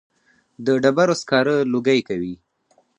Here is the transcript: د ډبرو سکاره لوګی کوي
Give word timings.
د 0.65 0.67
ډبرو 0.83 1.15
سکاره 1.21 1.55
لوګی 1.71 1.99
کوي 2.07 2.35